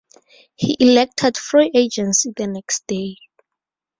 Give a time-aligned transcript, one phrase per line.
[0.55, 3.17] He elected free agency the next day.